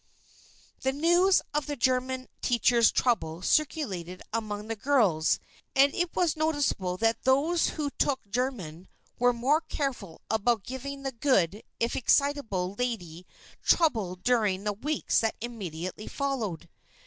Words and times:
The 0.81 0.93
news 0.93 1.43
of 1.53 1.67
the 1.67 1.75
German 1.75 2.27
teacher's 2.41 2.91
trouble 2.91 3.43
circulated 3.43 4.23
among 4.33 4.65
the 4.67 4.75
girls 4.75 5.39
and 5.75 5.93
it 5.93 6.15
was 6.15 6.35
noticeable 6.35 6.97
that 6.97 7.21
those 7.21 7.67
who 7.77 7.91
took 7.91 8.19
German 8.27 8.87
were 9.19 9.31
more 9.31 9.61
careful 9.61 10.21
about 10.31 10.63
giving 10.63 11.03
the 11.03 11.11
good, 11.11 11.61
if 11.79 11.95
excitable, 11.95 12.73
lady 12.79 13.27
trouble 13.61 14.15
during 14.15 14.63
the 14.63 14.73
weeks 14.73 15.19
that 15.19 15.35
immediately 15.39 16.07
followed. 16.07 16.67